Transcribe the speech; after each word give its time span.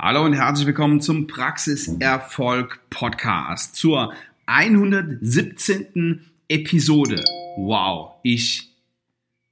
Hallo 0.00 0.24
und 0.24 0.34
herzlich 0.34 0.64
willkommen 0.64 1.00
zum 1.00 1.26
Praxiserfolg 1.26 2.88
Podcast 2.88 3.74
zur 3.74 4.14
117. 4.46 6.24
Episode. 6.46 7.24
Wow, 7.56 8.12
ich 8.22 8.72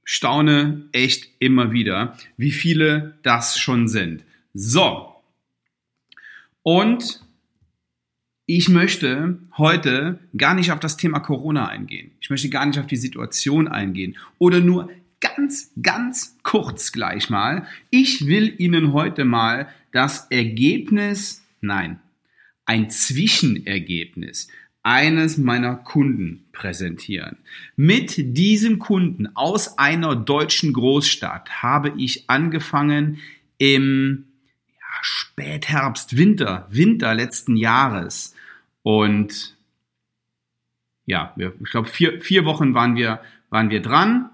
staune 0.05 0.87
echt 0.93 1.27
immer 1.39 1.73
wieder, 1.73 2.15
wie 2.37 2.51
viele 2.51 3.19
das 3.23 3.59
schon 3.59 3.89
sind. 3.89 4.23
So. 4.53 5.15
Und 6.63 7.25
ich 8.45 8.69
möchte 8.69 9.39
heute 9.57 10.19
gar 10.37 10.53
nicht 10.53 10.71
auf 10.71 10.79
das 10.79 10.95
Thema 10.95 11.19
Corona 11.19 11.67
eingehen. 11.67 12.11
Ich 12.21 12.29
möchte 12.29 12.47
gar 12.47 12.65
nicht 12.65 12.79
auf 12.79 12.87
die 12.87 12.95
Situation 12.95 13.67
eingehen 13.67 14.15
oder 14.37 14.61
nur 14.61 14.89
ganz, 15.19 15.71
ganz 15.81 16.37
kurz 16.43 16.91
gleich 16.91 17.29
mal. 17.29 17.67
Ich 17.89 18.27
will 18.27 18.53
Ihnen 18.57 18.93
heute 18.93 19.25
mal 19.25 19.67
das 19.91 20.27
Ergebnis, 20.29 21.45
nein, 21.61 21.99
ein 22.65 22.89
Zwischenergebnis 22.89 24.49
eines 24.83 25.37
meiner 25.37 25.75
Kunden 25.75 26.45
präsentieren. 26.53 27.37
Mit 27.75 28.37
diesem 28.37 28.79
Kunden 28.79 29.27
aus 29.35 29.77
einer 29.77 30.15
deutschen 30.15 30.71
Großstadt 30.71 31.61
habe 31.61 31.93
ich 31.97 32.29
angefangen 32.29 33.19
im 33.57 34.25
ja, 34.69 34.97
Spätherbst, 35.01 36.15
Winter, 36.15 36.67
Winter 36.69 37.13
letzten 37.15 37.57
Jahres. 37.57 38.33
Und 38.81 39.57
ja, 41.05 41.35
ich 41.37 41.71
glaube, 41.71 41.89
vier, 41.89 42.21
vier 42.21 42.45
Wochen 42.45 42.73
waren 42.73 42.95
wir, 42.95 43.21
waren 43.49 43.69
wir 43.69 43.81
dran 43.81 44.29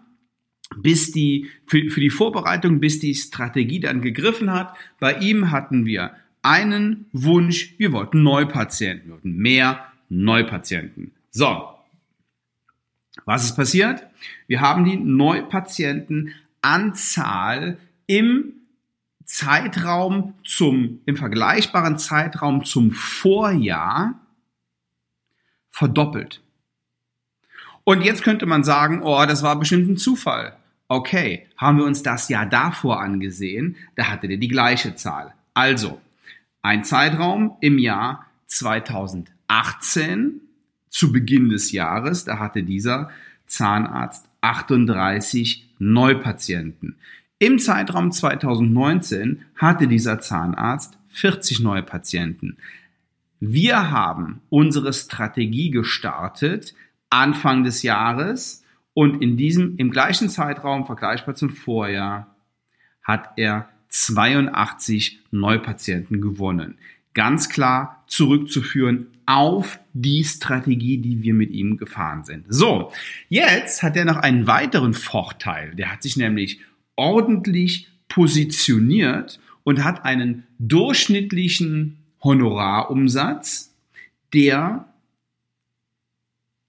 bis 0.78 1.12
die, 1.12 1.50
für, 1.66 1.90
für 1.90 2.00
die 2.00 2.10
Vorbereitung, 2.10 2.80
bis 2.80 3.00
die 3.00 3.14
Strategie 3.16 3.80
dann 3.80 4.02
gegriffen 4.02 4.52
hat. 4.52 4.76
Bei 5.00 5.18
ihm 5.18 5.52
hatten 5.52 5.86
wir 5.86 6.16
einen 6.42 7.06
Wunsch, 7.14 7.76
wir 7.78 7.94
wollten 7.94 8.24
Neupatienten, 8.24 9.08
wir 9.08 9.14
wollten 9.14 9.38
mehr 9.38 9.86
Neupatienten. 10.10 11.12
So, 11.32 11.70
was 13.26 13.46
ist 13.46 13.56
passiert? 13.56 14.06
Wir 14.48 14.60
haben 14.62 14.86
die 14.86 14.98
Neupatientenanzahl 14.98 17.78
im 18.08 18.54
Zeitraum 19.26 20.34
zum, 20.44 21.00
im 21.06 21.16
vergleichbaren 21.16 21.98
Zeitraum 21.98 22.66
zum 22.66 22.92
Vorjahr 22.92 24.20
verdoppelt. 25.72 26.42
Und 27.86 28.02
jetzt 28.02 28.24
könnte 28.24 28.46
man 28.46 28.64
sagen, 28.64 29.02
oh, 29.02 29.26
das 29.26 29.44
war 29.44 29.58
bestimmt 29.58 29.90
ein 29.90 29.98
Zufall. 29.98 30.58
Okay, 30.94 31.48
haben 31.58 31.80
wir 31.80 31.86
uns 31.86 32.04
das 32.04 32.30
Jahr 32.30 32.46
davor 32.46 33.02
angesehen, 33.02 33.78
da 33.96 34.12
hatte 34.12 34.28
der 34.28 34.38
die 34.38 34.48
gleiche 34.48 34.94
Zahl. 34.94 35.34
Also, 35.56 36.00
ein 36.62 36.84
Zeitraum 36.84 37.58
im 37.62 37.80
Jahr 37.80 38.28
2018 38.46 40.40
zu 40.90 41.12
Beginn 41.12 41.50
des 41.50 41.72
Jahres, 41.72 42.26
da 42.26 42.38
hatte 42.38 42.62
dieser 42.62 43.10
Zahnarzt 43.48 44.30
38 44.42 45.68
Neupatienten. 45.80 46.98
Im 47.40 47.58
Zeitraum 47.58 48.12
2019 48.12 49.42
hatte 49.56 49.88
dieser 49.88 50.20
Zahnarzt 50.20 51.00
40 51.08 51.62
Neupatienten. 51.62 52.58
Wir 53.40 53.90
haben 53.90 54.42
unsere 54.50 54.94
Strategie 54.94 55.72
gestartet 55.72 56.76
Anfang 57.10 57.64
des 57.64 57.82
Jahres 57.82 58.63
und 58.94 59.22
in 59.22 59.38
diesem, 59.38 59.76
im 59.78 59.92
gleichen 59.92 60.30
Zeitraum, 60.30 60.86
vergleichbar 60.86 61.36
zum 61.36 61.50
Vorjahr, 61.50 62.36
hat 63.02 63.32
er 63.38 63.70
82 63.90 65.20
Neupatienten 65.32 66.22
gewonnen. 66.22 66.78
Ganz 67.14 67.50
klar 67.50 68.04
zurückzuführen 68.08 69.08
auf 69.26 69.80
die 69.94 70.24
Strategie, 70.24 70.98
die 70.98 71.22
wir 71.22 71.34
mit 71.34 71.52
ihm 71.52 71.78
gefahren 71.78 72.24
sind. 72.24 72.46
So, 72.50 72.92
jetzt 73.30 73.84
hat 73.84 73.96
er 73.96 74.06
noch 74.06 74.18
einen 74.18 74.48
weiteren 74.48 74.94
Vorteil. 74.94 75.76
Der 75.76 75.92
hat 75.92 76.04
sich 76.04 76.18
nämlich 76.18 76.60
ordentlich 76.96 77.88
positioniert 78.08 79.40
und 79.64 79.84
hat 79.84 80.06
einen 80.06 80.44
durchschnittlichen 80.60 81.98
Honorarumsatz, 82.24 83.74
der 84.34 84.88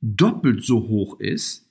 doppelt 0.00 0.64
so 0.64 0.88
hoch 0.88 1.18
ist 1.20 1.63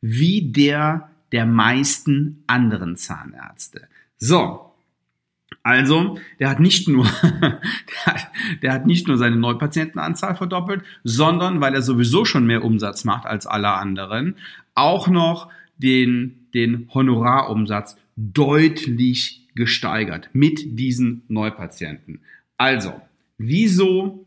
wie 0.00 0.52
der 0.52 1.10
der 1.32 1.46
meisten 1.46 2.42
anderen 2.46 2.96
Zahnärzte. 2.96 3.88
So, 4.18 4.70
also, 5.62 6.18
der 6.38 6.48
hat 6.48 6.60
nicht 6.60 6.88
nur, 6.88 7.04
der 7.42 8.06
hat, 8.06 8.28
der 8.62 8.72
hat 8.72 8.86
nicht 8.86 9.08
nur 9.08 9.18
seine 9.18 9.36
Neupatientenanzahl 9.36 10.34
verdoppelt, 10.34 10.82
sondern 11.04 11.60
weil 11.60 11.74
er 11.74 11.82
sowieso 11.82 12.24
schon 12.24 12.46
mehr 12.46 12.64
Umsatz 12.64 13.04
macht 13.04 13.26
als 13.26 13.46
alle 13.46 13.72
anderen, 13.72 14.36
auch 14.74 15.08
noch 15.08 15.50
den, 15.76 16.46
den 16.54 16.88
Honorarumsatz 16.94 17.96
deutlich 18.16 19.48
gesteigert 19.54 20.30
mit 20.32 20.78
diesen 20.78 21.22
Neupatienten. 21.28 22.20
Also, 22.56 23.00
wieso 23.36 24.26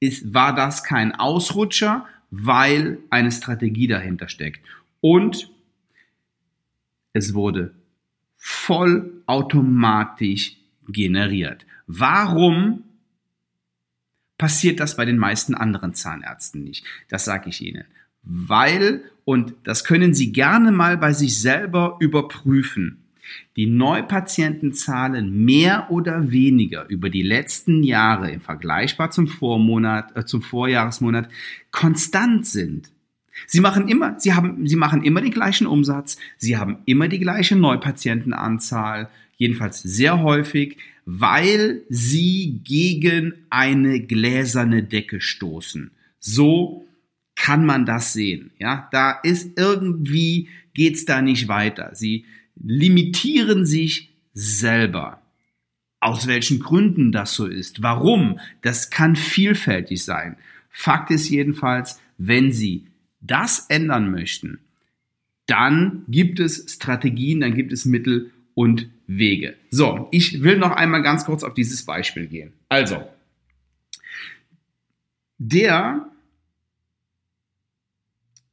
ist, 0.00 0.34
war 0.34 0.54
das 0.54 0.82
kein 0.82 1.14
Ausrutscher? 1.14 2.06
Weil 2.30 2.98
eine 3.10 3.30
Strategie 3.30 3.86
dahinter 3.86 4.28
steckt. 4.28 4.60
Und 5.02 5.50
es 7.12 7.34
wurde 7.34 7.74
vollautomatisch 8.38 10.56
generiert. 10.88 11.66
Warum 11.86 12.84
passiert 14.38 14.80
das 14.80 14.96
bei 14.96 15.04
den 15.04 15.18
meisten 15.18 15.54
anderen 15.54 15.92
Zahnärzten 15.94 16.64
nicht? 16.64 16.86
Das 17.08 17.26
sage 17.26 17.50
ich 17.50 17.60
Ihnen. 17.60 17.84
Weil, 18.22 19.02
und 19.24 19.54
das 19.64 19.84
können 19.84 20.14
Sie 20.14 20.32
gerne 20.32 20.72
mal 20.72 20.96
bei 20.96 21.12
sich 21.12 21.38
selber 21.40 21.96
überprüfen, 22.00 23.04
die 23.56 23.66
Neupatientenzahlen 23.66 25.44
mehr 25.44 25.88
oder 25.90 26.30
weniger 26.30 26.88
über 26.88 27.10
die 27.10 27.22
letzten 27.22 27.82
Jahre 27.82 28.30
im 28.30 28.40
vergleichbar 28.40 29.10
zum 29.10 29.26
Vormonat, 29.26 30.16
äh, 30.16 30.24
zum 30.24 30.42
Vorjahresmonat 30.42 31.28
konstant 31.70 32.46
sind. 32.46 32.90
Sie 33.46 33.60
machen 33.60 33.88
immer, 33.88 34.18
sie 34.18 34.34
haben, 34.34 34.66
sie 34.66 34.76
machen 34.76 35.02
immer 35.02 35.20
den 35.20 35.30
gleichen 35.30 35.66
Umsatz, 35.66 36.16
sie 36.36 36.56
haben 36.56 36.78
immer 36.84 37.08
die 37.08 37.18
gleiche 37.18 37.56
Neupatientenanzahl, 37.56 39.08
jedenfalls 39.36 39.82
sehr 39.82 40.20
häufig, 40.22 40.76
weil 41.04 41.82
sie 41.88 42.60
gegen 42.62 43.34
eine 43.50 44.00
gläserne 44.00 44.82
Decke 44.82 45.20
stoßen. 45.20 45.90
So 46.18 46.86
kann 47.34 47.64
man 47.66 47.86
das 47.86 48.12
sehen. 48.12 48.52
Ja, 48.58 48.88
da 48.92 49.12
ist 49.22 49.58
irgendwie 49.58 50.48
geht's 50.74 51.04
da 51.04 51.22
nicht 51.22 51.48
weiter. 51.48 51.90
Sie 51.94 52.24
limitieren 52.56 53.66
sich 53.66 54.10
selber. 54.34 55.22
Aus 56.00 56.26
welchen 56.26 56.58
Gründen 56.58 57.12
das 57.12 57.34
so 57.34 57.46
ist, 57.46 57.82
warum, 57.82 58.40
das 58.60 58.90
kann 58.90 59.14
vielfältig 59.14 60.04
sein. 60.04 60.36
Fakt 60.68 61.10
ist 61.10 61.28
jedenfalls, 61.28 62.00
wenn 62.18 62.50
Sie 62.50 62.86
das 63.22 63.66
ändern 63.68 64.10
möchten, 64.10 64.58
dann 65.46 66.04
gibt 66.08 66.40
es 66.40 66.72
Strategien, 66.72 67.40
dann 67.40 67.54
gibt 67.54 67.72
es 67.72 67.84
Mittel 67.84 68.30
und 68.54 68.88
Wege. 69.06 69.54
So, 69.70 70.08
ich 70.10 70.42
will 70.42 70.58
noch 70.58 70.72
einmal 70.72 71.02
ganz 71.02 71.24
kurz 71.24 71.42
auf 71.42 71.54
dieses 71.54 71.84
Beispiel 71.84 72.26
gehen. 72.26 72.52
Also, 72.68 73.02
der 75.38 76.06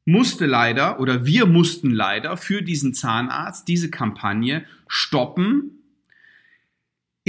musste 0.05 0.45
leider 0.45 0.99
oder 0.99 1.25
wir 1.25 1.45
mussten 1.45 1.91
leider 1.91 2.35
für 2.37 2.61
diesen 2.61 2.93
Zahnarzt 2.93 3.67
diese 3.67 3.91
Kampagne 3.91 4.65
stoppen, 4.87 5.78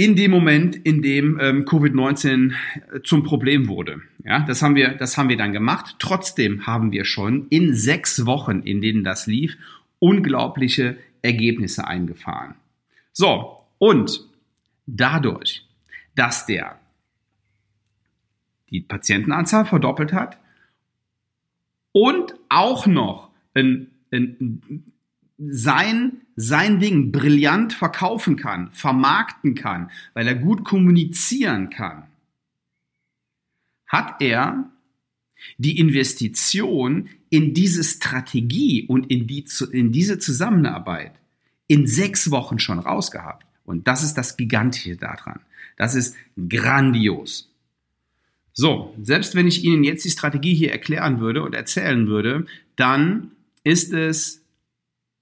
in 0.01 0.15
dem 0.15 0.31
Moment, 0.31 0.75
in 0.77 1.03
dem 1.03 1.39
ähm, 1.39 1.63
Covid-19 1.65 2.53
äh, 2.91 3.01
zum 3.03 3.21
Problem 3.21 3.67
wurde. 3.67 4.01
Ja, 4.25 4.39
das 4.39 4.63
haben 4.63 4.73
wir, 4.73 4.95
das 4.95 5.15
haben 5.15 5.29
wir 5.29 5.37
dann 5.37 5.53
gemacht. 5.53 5.97
Trotzdem 5.99 6.65
haben 6.65 6.91
wir 6.91 7.05
schon 7.05 7.45
in 7.49 7.75
sechs 7.75 8.25
Wochen, 8.25 8.61
in 8.61 8.81
denen 8.81 9.03
das 9.03 9.27
lief, 9.27 9.57
unglaubliche 9.99 10.97
Ergebnisse 11.21 11.87
eingefahren. 11.87 12.55
So. 13.11 13.57
Und 13.77 14.25
dadurch, 14.87 15.67
dass 16.15 16.47
der 16.47 16.79
die 18.71 18.81
Patientenanzahl 18.81 19.65
verdoppelt 19.65 20.13
hat 20.13 20.39
und 21.91 22.33
auch 22.49 22.87
noch 22.87 23.29
ein, 23.53 23.91
ein, 24.11 24.83
sein, 25.49 26.21
sein 26.35 26.79
Ding 26.79 27.11
brillant 27.11 27.73
verkaufen 27.73 28.35
kann, 28.35 28.71
vermarkten 28.73 29.55
kann, 29.55 29.89
weil 30.13 30.27
er 30.27 30.35
gut 30.35 30.63
kommunizieren 30.63 31.69
kann, 31.69 32.03
hat 33.87 34.21
er 34.21 34.69
die 35.57 35.79
Investition 35.79 37.09
in 37.29 37.53
diese 37.53 37.83
Strategie 37.83 38.85
und 38.85 39.09
in, 39.09 39.25
die, 39.25 39.45
in 39.71 39.91
diese 39.91 40.19
Zusammenarbeit 40.19 41.13
in 41.67 41.87
sechs 41.87 42.29
Wochen 42.29 42.59
schon 42.59 42.79
rausgehabt. 42.79 43.45
Und 43.65 43.87
das 43.87 44.03
ist 44.03 44.15
das 44.15 44.37
Gigantische 44.37 44.97
daran. 44.97 45.39
Das 45.77 45.95
ist 45.95 46.15
grandios. 46.49 47.49
So, 48.53 48.93
selbst 49.01 49.33
wenn 49.33 49.47
ich 49.47 49.63
Ihnen 49.63 49.83
jetzt 49.83 50.05
die 50.05 50.09
Strategie 50.09 50.53
hier 50.53 50.71
erklären 50.71 51.19
würde 51.19 51.41
und 51.41 51.55
erzählen 51.55 52.07
würde, 52.07 52.45
dann 52.75 53.31
ist 53.63 53.93
es 53.93 54.40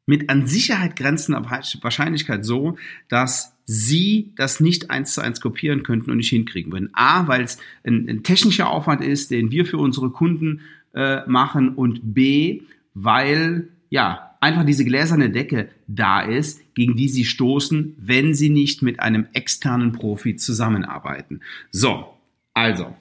mit 0.10 0.32
an 0.32 0.48
Sicherheit 0.48 0.96
grenzender 0.96 1.46
Wahrscheinlichkeit 1.46 2.44
so, 2.44 2.78
dass 3.10 3.56
Sie 3.66 4.34
das 4.36 4.60
nicht 4.60 4.90
eins 4.90 5.14
zu 5.14 5.22
eins 5.22 5.40
kopieren 5.40 5.84
könnten 5.84 6.10
und 6.10 6.18
nicht 6.18 6.32
hinkriegen 6.32 6.72
würden. 6.72 6.90
A, 6.94 7.28
weil 7.28 7.44
es 7.44 7.60
ein, 7.86 8.10
ein 8.10 8.24
technischer 8.24 8.72
Aufwand 8.72 9.02
ist, 9.04 9.30
den 9.30 9.52
wir 9.52 9.68
für 9.68 9.78
unsere 9.78 10.10
Kunden 10.10 10.62
äh, 10.96 11.24
machen 11.28 11.76
und 11.76 12.16
B, 12.16 12.64
weil 12.96 13.68
ja 13.92 14.32
einfach 14.42 14.66
diese 14.66 14.84
gläserne 14.84 15.30
Decke 15.30 15.70
da 15.86 16.22
ist, 16.22 16.74
gegen 16.74 16.96
die 16.96 17.08
sie 17.08 17.26
stoßen, 17.26 17.96
wenn 18.00 18.34
sie 18.34 18.50
nicht 18.50 18.82
mit 18.82 19.00
einem 19.02 19.28
externen 19.34 19.92
Profi 19.92 20.38
zusammenarbeiten. 20.38 21.42
So, 21.70 22.18
also 22.56 22.96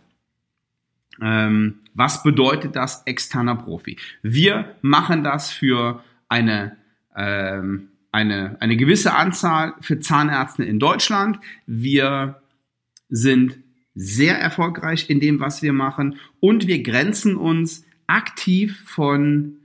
ähm, 1.22 1.76
was 1.94 2.22
bedeutet 2.22 2.76
das 2.76 3.04
externer 3.06 3.56
Profi? 3.56 3.96
Wir 4.20 4.76
machen 4.82 5.24
das 5.24 5.50
für 5.50 6.04
eine 6.28 6.76
ähm, 7.18 7.88
eine, 8.12 8.56
eine 8.60 8.76
gewisse 8.76 9.14
Anzahl 9.14 9.74
für 9.80 10.00
Zahnärzte 10.00 10.64
in 10.64 10.78
Deutschland. 10.78 11.38
Wir 11.66 12.40
sind 13.08 13.58
sehr 13.94 14.38
erfolgreich 14.38 15.10
in 15.10 15.20
dem, 15.20 15.40
was 15.40 15.60
wir 15.60 15.72
machen 15.72 16.16
und 16.40 16.66
wir 16.66 16.82
grenzen 16.82 17.36
uns 17.36 17.84
aktiv 18.06 18.82
von, 18.86 19.56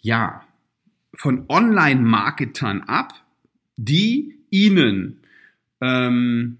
ja, 0.00 0.42
von 1.12 1.44
Online-Marketern 1.48 2.82
ab, 2.82 3.12
die 3.76 4.38
ihnen 4.48 5.20
ähm, 5.80 6.58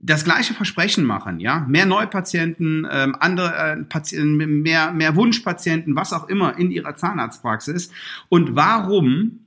das 0.00 0.24
gleiche 0.24 0.54
Versprechen 0.54 1.04
machen, 1.04 1.40
ja, 1.40 1.60
mehr 1.68 1.86
Neupatienten, 1.86 2.86
ähm, 2.90 3.16
andere 3.18 3.56
äh, 3.56 3.76
Patienten, 3.84 4.60
mehr 4.62 4.92
mehr 4.92 5.16
Wunschpatienten, 5.16 5.96
was 5.96 6.12
auch 6.12 6.28
immer 6.28 6.56
in 6.58 6.70
ihrer 6.70 6.94
Zahnarztpraxis. 6.94 7.90
Und 8.28 8.54
warum 8.54 9.40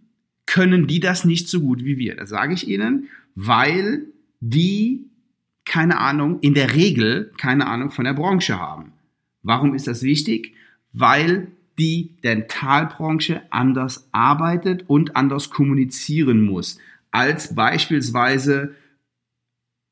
können 0.51 0.87
die 0.87 0.99
das 0.99 1.23
nicht 1.25 1.47
so 1.47 1.61
gut 1.61 1.85
wie 1.85 1.97
wir? 1.97 2.15
Das 2.15 2.29
sage 2.29 2.53
ich 2.53 2.67
Ihnen, 2.67 3.07
weil 3.35 4.03
die 4.41 5.05
keine 5.65 5.99
Ahnung, 5.99 6.39
in 6.41 6.53
der 6.53 6.75
Regel 6.75 7.31
keine 7.37 7.67
Ahnung 7.67 7.91
von 7.91 8.05
der 8.05 8.13
Branche 8.13 8.59
haben. 8.59 8.93
Warum 9.43 9.73
ist 9.73 9.87
das 9.87 10.03
wichtig? 10.03 10.53
Weil 10.91 11.47
die 11.79 12.15
Dentalbranche 12.23 13.41
anders 13.49 14.09
arbeitet 14.11 14.83
und 14.87 15.15
anders 15.15 15.49
kommunizieren 15.49 16.43
muss 16.43 16.77
als 17.11 17.55
beispielsweise 17.55 18.75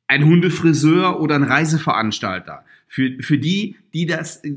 ein 0.09 0.25
Hundefriseur 0.25 1.21
oder 1.21 1.35
ein 1.35 1.44
Reiseveranstalter. 1.44 2.65
Für, 2.91 3.11
für 3.21 3.38
die, 3.38 3.75
die 3.94 4.07
das 4.07 4.44
äh, 4.44 4.51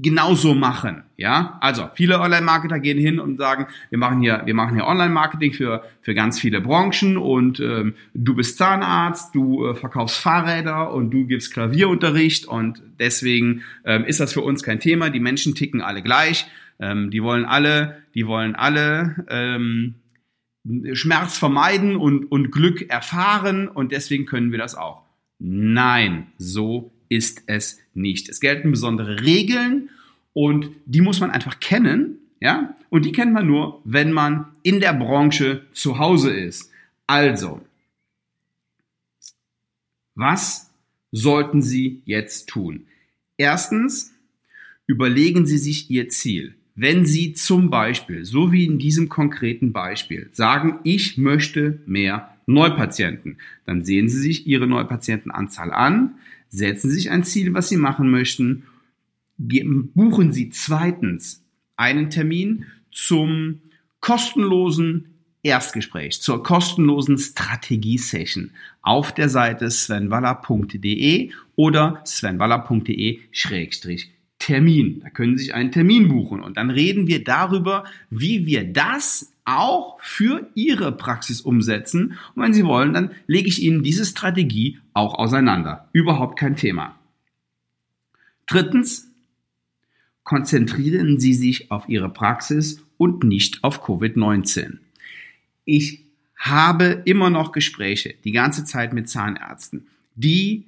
genauso 0.00 0.54
machen, 0.54 1.02
ja. 1.16 1.58
Also, 1.60 1.90
viele 1.94 2.20
Online-Marketer 2.20 2.78
gehen 2.78 2.96
hin 2.96 3.18
und 3.18 3.38
sagen, 3.38 3.66
wir 3.90 3.98
machen 3.98 4.20
hier, 4.20 4.42
wir 4.44 4.54
machen 4.54 4.76
hier 4.76 4.86
Online-Marketing 4.86 5.52
für, 5.52 5.82
für 6.00 6.14
ganz 6.14 6.38
viele 6.38 6.60
Branchen 6.60 7.16
und 7.16 7.58
ähm, 7.58 7.94
du 8.14 8.36
bist 8.36 8.56
Zahnarzt, 8.56 9.34
du 9.34 9.66
äh, 9.66 9.74
verkaufst 9.74 10.16
Fahrräder 10.18 10.92
und 10.92 11.10
du 11.10 11.26
gibst 11.26 11.52
Klavierunterricht 11.52 12.46
und 12.46 12.80
deswegen 13.00 13.62
ähm, 13.84 14.04
ist 14.04 14.20
das 14.20 14.32
für 14.32 14.42
uns 14.42 14.62
kein 14.62 14.78
Thema. 14.78 15.10
Die 15.10 15.18
Menschen 15.18 15.56
ticken 15.56 15.80
alle 15.80 16.02
gleich. 16.02 16.46
Ähm, 16.78 17.10
die 17.10 17.22
wollen 17.22 17.46
alle, 17.46 17.96
die 18.14 18.28
wollen 18.28 18.54
alle, 18.54 19.26
ähm, 19.28 19.96
Schmerz 20.94 21.38
vermeiden 21.38 21.96
und, 21.96 22.24
und 22.26 22.50
Glück 22.50 22.90
erfahren 22.90 23.68
und 23.68 23.92
deswegen 23.92 24.26
können 24.26 24.50
wir 24.50 24.58
das 24.58 24.74
auch. 24.74 25.02
Nein, 25.38 26.28
so 26.38 26.92
ist 27.08 27.44
es 27.46 27.78
nicht. 27.94 28.28
Es 28.28 28.40
gelten 28.40 28.70
besondere 28.70 29.22
Regeln 29.22 29.90
und 30.32 30.70
die 30.86 31.00
muss 31.00 31.20
man 31.20 31.30
einfach 31.30 31.60
kennen, 31.60 32.18
ja? 32.40 32.74
Und 32.90 33.04
die 33.04 33.12
kennt 33.12 33.32
man 33.32 33.46
nur, 33.46 33.80
wenn 33.84 34.12
man 34.12 34.46
in 34.62 34.80
der 34.80 34.92
Branche 34.92 35.66
zu 35.72 35.98
Hause 35.98 36.32
ist. 36.32 36.70
Also, 37.06 37.60
was 40.14 40.70
sollten 41.12 41.62
Sie 41.62 42.02
jetzt 42.04 42.48
tun? 42.48 42.86
Erstens, 43.36 44.14
überlegen 44.86 45.46
Sie 45.46 45.58
sich 45.58 45.90
Ihr 45.90 46.08
Ziel. 46.08 46.55
Wenn 46.78 47.06
Sie 47.06 47.32
zum 47.32 47.70
Beispiel, 47.70 48.26
so 48.26 48.52
wie 48.52 48.66
in 48.66 48.78
diesem 48.78 49.08
konkreten 49.08 49.72
Beispiel, 49.72 50.28
sagen, 50.32 50.80
ich 50.84 51.16
möchte 51.16 51.80
mehr 51.86 52.36
Neupatienten, 52.44 53.38
dann 53.64 53.82
sehen 53.82 54.10
Sie 54.10 54.18
sich 54.18 54.46
Ihre 54.46 54.66
Neupatientenanzahl 54.66 55.72
an, 55.72 56.16
setzen 56.50 56.90
Sie 56.90 56.96
sich 56.96 57.10
ein 57.10 57.24
Ziel, 57.24 57.54
was 57.54 57.70
Sie 57.70 57.78
machen 57.78 58.10
möchten, 58.10 58.64
buchen 59.38 60.34
Sie 60.34 60.50
zweitens 60.50 61.42
einen 61.76 62.10
Termin 62.10 62.66
zum 62.92 63.62
kostenlosen 64.00 65.14
Erstgespräch, 65.42 66.20
zur 66.20 66.42
kostenlosen 66.42 67.16
Strategie-Session 67.16 68.50
auf 68.82 69.14
der 69.14 69.30
Seite 69.30 69.70
svenwaller.de 69.70 71.30
oder 71.54 72.02
svenwaller.de-strategie. 72.04 74.15
Termin. 74.46 75.00
Da 75.00 75.10
können 75.10 75.36
Sie 75.36 75.46
sich 75.46 75.54
einen 75.54 75.72
Termin 75.72 76.06
buchen 76.06 76.40
und 76.40 76.56
dann 76.56 76.70
reden 76.70 77.08
wir 77.08 77.24
darüber, 77.24 77.82
wie 78.10 78.46
wir 78.46 78.62
das 78.72 79.32
auch 79.44 80.00
für 80.00 80.48
Ihre 80.54 80.92
Praxis 80.92 81.40
umsetzen. 81.40 82.16
Und 82.36 82.44
wenn 82.44 82.54
Sie 82.54 82.64
wollen, 82.64 82.92
dann 82.92 83.10
lege 83.26 83.48
ich 83.48 83.60
Ihnen 83.60 83.82
diese 83.82 84.04
Strategie 84.04 84.78
auch 84.92 85.14
auseinander. 85.14 85.88
Überhaupt 85.92 86.38
kein 86.38 86.54
Thema. 86.54 86.96
Drittens, 88.46 89.10
konzentrieren 90.22 91.18
Sie 91.18 91.34
sich 91.34 91.72
auf 91.72 91.88
Ihre 91.88 92.08
Praxis 92.08 92.84
und 92.98 93.24
nicht 93.24 93.64
auf 93.64 93.84
Covid-19. 93.84 94.78
Ich 95.64 96.04
habe 96.36 97.02
immer 97.04 97.30
noch 97.30 97.50
Gespräche 97.50 98.14
die 98.22 98.30
ganze 98.30 98.64
Zeit 98.64 98.92
mit 98.92 99.08
Zahnärzten, 99.08 99.88
die 100.14 100.66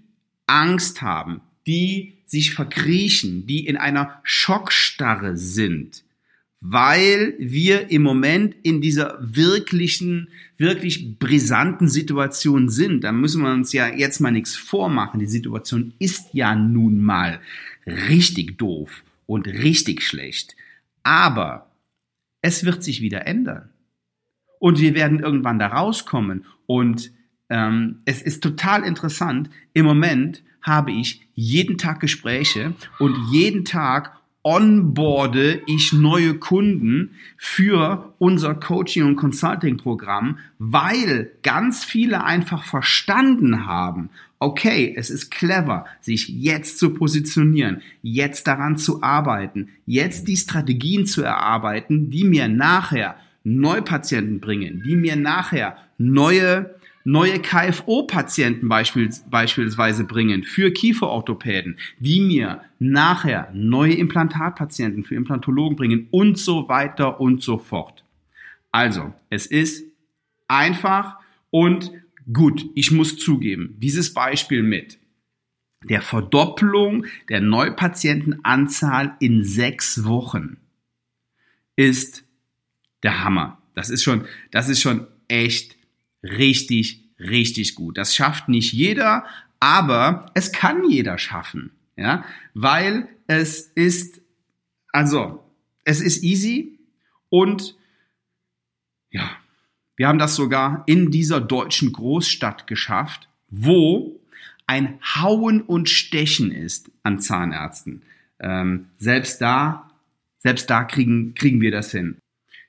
Angst 0.48 1.00
haben, 1.00 1.42
die 1.64 2.17
sich 2.28 2.52
verkriechen, 2.52 3.46
die 3.46 3.66
in 3.66 3.76
einer 3.76 4.20
Schockstarre 4.22 5.36
sind, 5.36 6.04
weil 6.60 7.34
wir 7.38 7.90
im 7.90 8.02
Moment 8.02 8.54
in 8.62 8.80
dieser 8.80 9.18
wirklichen, 9.20 10.28
wirklich 10.58 11.18
brisanten 11.18 11.88
Situation 11.88 12.68
sind. 12.68 13.04
Da 13.04 13.12
müssen 13.12 13.42
wir 13.42 13.52
uns 13.52 13.72
ja 13.72 13.88
jetzt 13.88 14.20
mal 14.20 14.30
nichts 14.30 14.56
vormachen. 14.56 15.20
Die 15.20 15.26
Situation 15.26 15.94
ist 15.98 16.34
ja 16.34 16.54
nun 16.54 17.00
mal 17.00 17.40
richtig 17.86 18.58
doof 18.58 19.04
und 19.26 19.46
richtig 19.46 20.02
schlecht. 20.02 20.54
Aber 21.02 21.70
es 22.42 22.64
wird 22.64 22.84
sich 22.84 23.00
wieder 23.00 23.26
ändern. 23.26 23.70
Und 24.58 24.80
wir 24.80 24.94
werden 24.94 25.20
irgendwann 25.20 25.58
da 25.58 25.68
rauskommen. 25.68 26.44
Und 26.66 27.12
ähm, 27.48 28.00
es 28.04 28.20
ist 28.20 28.42
total 28.42 28.82
interessant. 28.82 29.48
Im 29.72 29.86
Moment 29.86 30.42
habe 30.68 30.92
ich 30.92 31.26
jeden 31.34 31.78
Tag 31.78 31.98
Gespräche 31.98 32.74
und 33.00 33.16
jeden 33.32 33.64
Tag 33.64 34.12
onboarde 34.44 35.60
ich 35.66 35.92
neue 35.92 36.34
Kunden 36.34 37.10
für 37.36 38.14
unser 38.18 38.54
Coaching- 38.54 39.04
und 39.04 39.16
Consulting-Programm, 39.16 40.38
weil 40.58 41.32
ganz 41.42 41.84
viele 41.84 42.24
einfach 42.24 42.62
verstanden 42.62 43.66
haben, 43.66 44.10
okay, 44.38 44.94
es 44.96 45.10
ist 45.10 45.30
clever, 45.30 45.86
sich 46.00 46.28
jetzt 46.28 46.78
zu 46.78 46.94
positionieren, 46.94 47.82
jetzt 48.02 48.46
daran 48.46 48.76
zu 48.76 49.02
arbeiten, 49.02 49.70
jetzt 49.86 50.28
die 50.28 50.36
Strategien 50.36 51.06
zu 51.06 51.22
erarbeiten, 51.22 52.10
die 52.10 52.24
mir 52.24 52.48
nachher 52.48 53.16
Neupatienten 53.44 54.40
bringen, 54.40 54.82
die 54.86 54.96
mir 54.96 55.16
nachher 55.16 55.76
neue 55.98 56.77
neue 57.08 57.40
KFO-Patienten 57.40 58.68
beispielsweise 58.68 60.04
bringen 60.04 60.44
für 60.44 60.70
Kieferorthopäden, 60.70 61.78
die 61.98 62.20
mir 62.20 62.60
nachher 62.78 63.50
neue 63.54 63.94
Implantatpatienten 63.94 65.04
für 65.04 65.14
Implantologen 65.14 65.74
bringen 65.74 66.08
und 66.10 66.36
so 66.36 66.68
weiter 66.68 67.18
und 67.18 67.42
so 67.42 67.56
fort. 67.56 68.04
Also, 68.72 69.14
es 69.30 69.46
ist 69.46 69.86
einfach 70.48 71.16
und 71.50 71.92
gut. 72.30 72.66
Ich 72.74 72.90
muss 72.90 73.16
zugeben, 73.16 73.76
dieses 73.78 74.12
Beispiel 74.12 74.62
mit 74.62 74.98
der 75.84 76.02
Verdopplung 76.02 77.06
der 77.30 77.40
Neupatientenanzahl 77.40 79.16
in 79.18 79.44
sechs 79.44 80.04
Wochen 80.04 80.58
ist 81.74 82.24
der 83.02 83.24
Hammer. 83.24 83.62
Das 83.74 83.88
ist 83.88 84.02
schon, 84.02 84.26
das 84.50 84.68
ist 84.68 84.82
schon 84.82 85.06
echt 85.28 85.77
richtig, 86.22 87.04
richtig 87.18 87.74
gut. 87.74 87.98
Das 87.98 88.14
schafft 88.14 88.48
nicht 88.48 88.72
jeder, 88.72 89.24
aber 89.60 90.26
es 90.34 90.52
kann 90.52 90.88
jeder 90.88 91.18
schaffen, 91.18 91.72
ja, 91.96 92.24
weil 92.54 93.08
es 93.26 93.60
ist, 93.60 94.20
also, 94.92 95.44
es 95.84 96.00
ist 96.00 96.22
easy 96.22 96.78
und 97.28 97.76
ja, 99.10 99.30
Wir 99.98 100.06
haben 100.06 100.18
das 100.20 100.36
sogar 100.36 100.84
in 100.86 101.10
dieser 101.10 101.40
deutschen 101.40 101.92
Großstadt 101.92 102.66
geschafft, 102.68 103.28
wo 103.50 104.20
ein 104.66 105.00
Hauen 105.02 105.60
und 105.60 105.90
Stechen 105.90 106.52
ist 106.52 106.90
an 107.02 107.20
Zahnärzten. 107.20 108.02
Ähm, 108.38 108.86
selbst 108.98 109.40
da, 109.40 109.90
selbst 110.38 110.70
da 110.70 110.84
kriegen, 110.84 111.34
kriegen 111.34 111.60
wir 111.60 111.72
das 111.72 111.90
hin. 111.90 112.18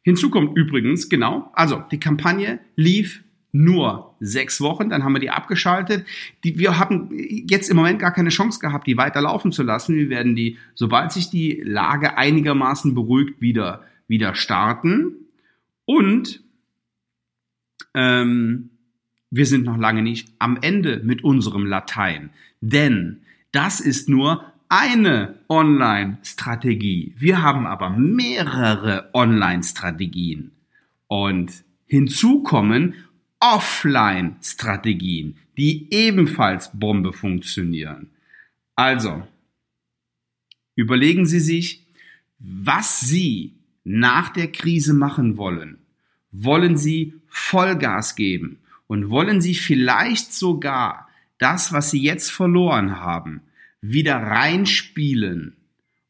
Hinzu 0.02 0.32
kommt 0.32 0.58
übrigens, 0.58 1.08
genau, 1.08 1.52
also 1.54 1.84
die 1.92 2.00
Kampagne 2.00 2.60
lief 2.76 3.24
nur 3.52 4.16
sechs 4.20 4.62
Wochen, 4.62 4.90
dann 4.90 5.04
haben 5.04 5.14
wir 5.14 5.20
die 5.20 5.32
abgeschaltet. 5.32 6.06
Die, 6.44 6.60
wir 6.60 6.78
haben 6.78 7.10
jetzt 7.14 7.70
im 7.70 7.78
Moment 7.78 8.00
gar 8.00 8.14
keine 8.14 8.30
Chance 8.30 8.60
gehabt, 8.60 8.86
die 8.88 8.98
weiterlaufen 8.98 9.52
zu 9.52 9.64
lassen. 9.64 9.96
Wir 9.96 10.10
werden 10.10 10.36
die, 10.36 10.58
sobald 10.76 11.12
sich 11.12 11.30
die 11.30 11.62
Lage 11.64 12.18
einigermaßen 12.18 12.94
beruhigt, 12.94 13.42
wieder, 13.42 13.84
wieder 14.08 14.36
starten. 14.36 15.16
Und 15.86 16.44
ähm, 17.96 18.70
wir 19.32 19.46
sind 19.46 19.66
noch 19.66 19.78
lange 19.78 20.04
nicht 20.04 20.30
am 20.40 20.58
Ende 20.62 21.02
mit 21.04 21.24
unserem 21.24 21.66
Latein. 21.66 22.30
Denn 22.62 23.22
das 23.52 23.80
ist 23.80 24.10
nur 24.10 24.46
eine 24.70 25.40
Online-Strategie. 25.50 27.16
Wir 27.18 27.42
haben 27.42 27.66
aber 27.66 27.90
mehrere 27.90 29.10
Online-Strategien. 29.14 30.52
Und 31.08 31.64
hinzu 31.88 32.44
kommen 32.44 32.94
Offline-Strategien, 33.40 35.38
die 35.58 35.88
ebenfalls 35.92 36.72
Bombe 36.74 37.14
funktionieren. 37.14 38.10
Also, 38.76 39.28
überlegen 40.76 41.26
Sie 41.26 41.40
sich, 41.40 41.86
was 42.40 43.02
Sie 43.02 43.54
nach 43.84 44.30
der 44.30 44.52
Krise 44.52 44.94
machen 44.94 45.38
wollen. 45.38 45.80
Wollen 46.32 46.78
Sie 46.78 47.14
Vollgas 47.28 48.16
geben? 48.16 48.60
Und 48.88 49.10
wollen 49.10 49.42
Sie 49.42 49.56
vielleicht 49.56 50.34
sogar 50.34 51.10
das, 51.38 51.72
was 51.74 51.92
Sie 51.92 52.02
jetzt 52.02 52.32
verloren 52.32 53.00
haben, 53.00 53.42
wieder 53.82 54.18
reinspielen 54.18 55.56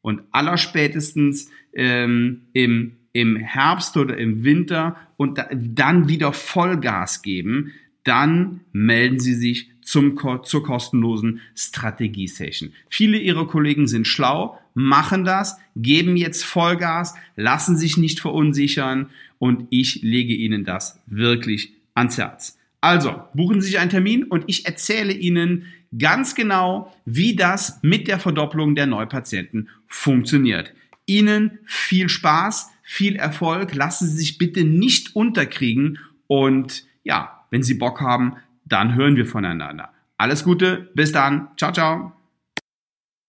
und 0.02 0.22
allerspätestens 0.30 1.50
ähm, 1.72 2.42
im, 2.52 2.96
im 3.12 3.36
Herbst 3.36 3.96
oder 3.96 4.16
im 4.16 4.44
Winter 4.44 4.96
und 5.16 5.38
da, 5.38 5.48
dann 5.52 6.08
wieder 6.08 6.32
Vollgas 6.32 7.22
geben, 7.22 7.72
dann 8.04 8.60
melden 8.72 9.18
Sie 9.18 9.34
sich 9.34 9.70
zum, 9.82 10.18
zur 10.44 10.62
kostenlosen 10.62 11.40
Strategie-Session. 11.56 12.72
Viele 12.88 13.18
Ihrer 13.18 13.46
Kollegen 13.46 13.88
sind 13.88 14.06
schlau, 14.06 14.58
machen 14.74 15.24
das, 15.24 15.58
geben 15.76 16.16
jetzt 16.16 16.44
Vollgas, 16.44 17.14
lassen 17.36 17.76
sich 17.76 17.96
nicht 17.96 18.20
verunsichern 18.20 19.10
und 19.38 19.66
ich 19.70 20.02
lege 20.02 20.34
Ihnen 20.34 20.64
das 20.64 21.00
wirklich 21.06 21.74
ans 21.94 22.18
Herz. 22.18 22.58
Also, 22.80 23.22
buchen 23.34 23.60
Sie 23.60 23.68
sich 23.68 23.78
einen 23.78 23.90
Termin 23.90 24.24
und 24.24 24.44
ich 24.46 24.64
erzähle 24.64 25.12
Ihnen 25.12 25.66
ganz 25.98 26.34
genau, 26.34 26.94
wie 27.04 27.36
das 27.36 27.78
mit 27.82 28.08
der 28.08 28.18
Verdopplung 28.18 28.74
der 28.74 28.86
Neupatienten 28.86 29.68
funktioniert. 29.86 30.72
Ihnen 31.04 31.58
viel 31.66 32.08
Spaß, 32.08 32.70
viel 32.90 33.14
Erfolg, 33.14 33.72
lassen 33.72 34.08
Sie 34.08 34.16
sich 34.16 34.36
bitte 34.36 34.64
nicht 34.64 35.14
unterkriegen 35.14 36.00
und 36.26 36.82
ja, 37.04 37.44
wenn 37.50 37.62
Sie 37.62 37.74
Bock 37.74 38.00
haben, 38.00 38.34
dann 38.64 38.96
hören 38.96 39.14
wir 39.14 39.26
voneinander. 39.26 39.90
Alles 40.18 40.42
Gute, 40.42 40.90
bis 40.94 41.12
dann, 41.12 41.50
ciao, 41.56 41.70
ciao. 41.72 42.19